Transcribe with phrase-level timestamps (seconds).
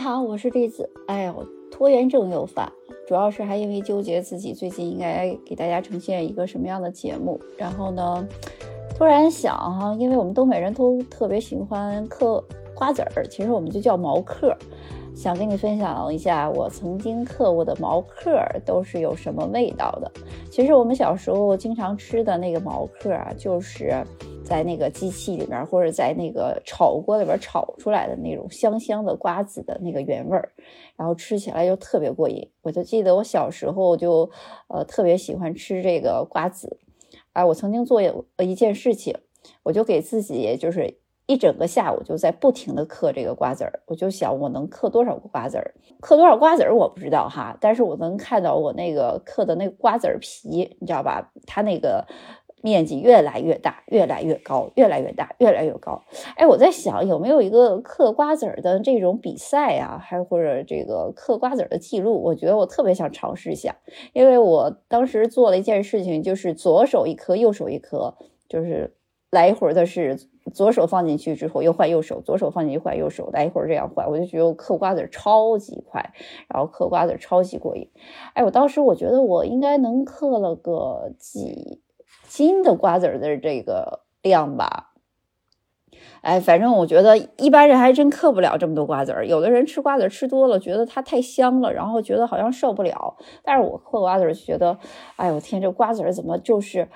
[0.00, 0.88] 好，我是栗子。
[1.08, 2.72] 哎呦，拖延症又犯，
[3.06, 7.38] 主要是还因为纠结自己最近应该给大家呈现一个什么样的节目。
[7.58, 8.26] 然后呢，
[8.96, 12.42] 突然想哈，因为我们东北人都特别喜欢嗑
[12.74, 14.56] 瓜子儿，其实我们就叫毛嗑。
[15.14, 20.10] 想跟你分享一下我曾经嗑过的毛嗑都是有什么味道的。
[20.50, 24.02] 其实我们小时候经常吃的那个毛嗑啊，就是。
[24.50, 30.50] 在那个机器里面，或者在那个炒锅里边炒出来的那种香香的瓜子的那个原味儿，
[30.96, 32.50] 然后吃起来就特别过瘾。
[32.62, 34.28] 我就记得我小时候就
[34.66, 36.78] 呃特别喜欢吃这个瓜子，
[37.32, 38.02] 哎，我曾经做
[38.38, 39.16] 一件事情，
[39.62, 51.30] 我就给自己就是一整个下午就在不停的嗑这个瓜子儿，我就想我能嗑多少个瓜子儿，嗑多少瓜子儿我不知道哈，但是我能看到我那个嗑的那个瓜子儿皮，你知道吧？
[51.46, 52.04] 它那个。
[52.62, 56.02] 面积越来越大，越来越高，越来越大，越来越高。
[56.36, 62.22] 哎，我在想有没有一个嗑瓜子儿的这种比赛啊，还或者这个嗑瓜子儿的记录？
[62.22, 63.76] 我觉得我特别想尝试一下，
[64.12, 68.14] 因为我当时做了一件事情，就是左手一颗，右手一颗，
[68.48, 68.94] 就是
[69.30, 70.18] 来一回的是
[70.52, 74.10] 左手放进去之后又换右手，左手放进去换右手，来回这样换。
[74.10, 76.12] 我就觉得我嗑瓜子儿超级快，
[76.48, 77.88] 然后嗑瓜子儿超级过瘾。
[78.34, 81.80] 哎，我当时我觉得我应该能嗑了个几。
[82.30, 84.92] 新的瓜子的这个量吧，
[86.20, 89.26] 哎，反正我觉得一般人还真嗑不了这么多瓜子儿。
[89.26, 93.16] 有的人吃瓜子吃多了，觉得它太香了，然后觉得好像受不了。
[93.42, 94.78] 但是我嗑瓜子儿觉得，
[95.16, 96.88] 哎呦天，这瓜子儿怎么就是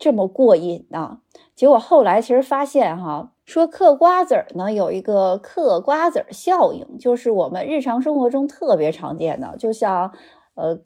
[0.00, 1.20] 这么过瘾呢？
[1.54, 10.12] 结果后来其实发现哈，说嗑瓜子儿呢有一个嗑瓜子儿效应，就是我们日常生活中特别常见的，就像
[10.56, 10.80] 呃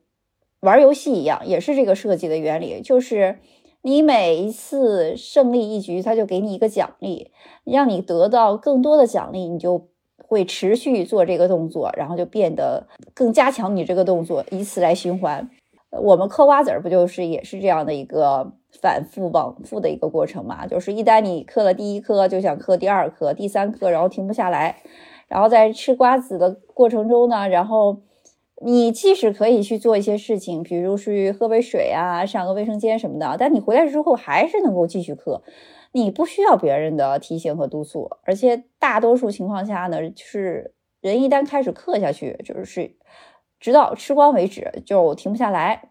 [0.61, 3.39] 玩游戏一样，也是这个设计的原理，就是。
[3.87, 7.31] 你每一次胜利一局，他就给你一个奖励，
[7.65, 15.51] 让你得到更多的奖励，你就会持续做这个动作，然后就变得更加强你这个动作，以此来循环。
[15.91, 20.67] 我们嗑瓜子儿不就是也是这样的一个反复往复的一个过程嘛？
[20.67, 24.77] 就是一旦你嗑了第一颗，就想嗑第二颗、第三颗，然后停不下来。
[25.29, 27.99] 然后在吃瓜子的过程中呢，然后。
[28.63, 35.43] 你即使可以去做一些事情，比如去喝杯水啊，上个卫生间什么的，但你回来之后还是能够继续嗑，
[35.93, 42.97] 你不需要别人的提醒和督促，而且大多数情况下呢，就是人一旦开始嗑下去，就是
[43.59, 45.91] 直到吃光为止，就停不下来。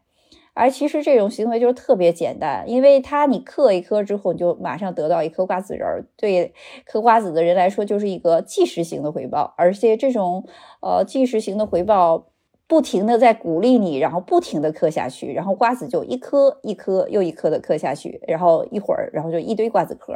[0.55, 6.53] 而其实这种行为就是特别简单，因为它你嗑一颗之后，你就马上得到一颗瓜子仁儿，对
[6.85, 10.47] 嗑瓜子的人来说就是一个即时性的回报，而且这种
[10.81, 12.27] 呃即时性的回报。
[12.73, 20.11] 不停的在鼓励你，然后不停的嗑下去，然后瓜子就一颗一颗又一颗的嗑下去，然后一会儿，然后就一堆瓜子壳，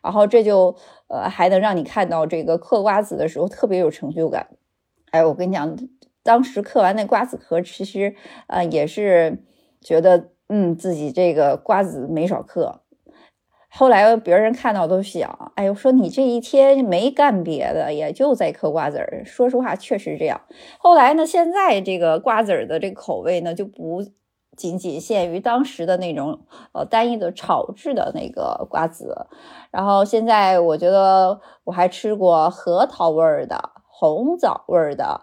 [0.00, 0.76] 然后这就
[1.08, 4.46] 呃还能让你看到这个嗑瓜子的时候特别有成就感。
[5.10, 5.76] 哎，我跟你讲，
[6.22, 8.14] 当时嗑完那瓜子壳，其实
[8.46, 9.42] 呃也是
[9.80, 12.82] 觉得嗯自己这个瓜子没少嗑。
[13.78, 19.22] 后来别人看到都想，哎呦，说你这一天没干别的，也就在嗑瓜子儿。
[19.24, 20.40] 说实话，确实这样。
[20.80, 24.02] 后来呢，现在这个瓜子儿的这个口味呢，就不
[24.56, 26.40] 仅仅限于当时的那种
[26.72, 29.28] 呃单一的炒制的那个瓜子。
[29.70, 35.20] 然后现在我觉得我还吃过核桃味儿的、红枣味儿的。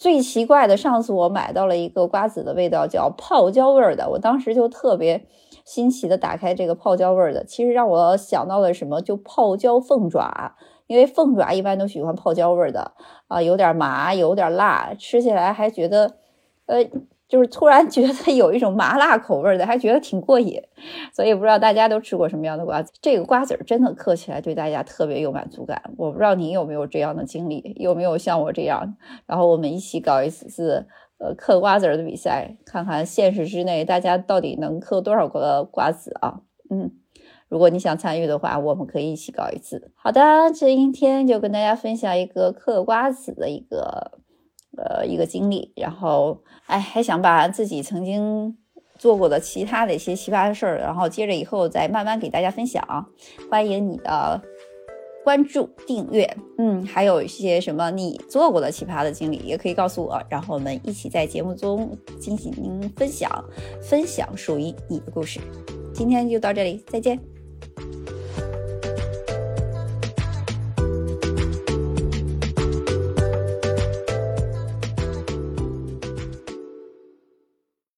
[0.00, 5.26] 最奇怪的，上次我买到了一个瓜子的味道叫泡椒味儿的，我当时就特别。
[5.62, 9.02] 新奇的打开这个泡椒味儿的，其实让我想到了什么？
[9.02, 10.56] 就泡椒凤爪，
[10.86, 12.92] 因为凤爪一般都喜欢泡椒味儿的
[13.28, 16.14] 啊，有点麻，有点辣，吃起来还觉得，
[16.64, 16.82] 呃，
[17.30, 20.60] 就是突然觉得有一种麻辣口味的，还觉得挺过瘾。
[21.14, 22.92] 所以不知道大家都吃过什么样的瓜子？
[23.00, 25.80] 这个瓜子儿真的嗑起来对大家特别有满足感。
[25.96, 28.96] 我不知道你有没有这样的经历，有没有像我这样？
[29.26, 30.86] 然后我们一起搞一次。
[31.22, 36.40] 呃，嗑瓜子儿的比赛，看看现实之内大家到底能嗑多少个瓜子啊？
[36.70, 36.92] 嗯，
[37.46, 39.92] 如果你想参与的话，我们可以一起搞一次。
[39.96, 44.19] 好的，这今天就跟大家分享一个嗑瓜子的一个
[44.76, 48.56] 呃一个经历，然后哎，还想把自己曾经
[48.98, 53.06] 做过的其他的一些奇葩的事儿，然后接着以后再慢慢给大家分享。
[53.50, 54.40] 欢迎你的。
[55.22, 56.26] 关注订阅，
[56.56, 63.30] 嗯，还有一些什么你做过的奇葩的经历，也可以告诉我，然后我们一起在节目中进行分享，
[63.82, 65.38] 分享属于你的故事。
[65.92, 67.39] 今天就到这里，再见。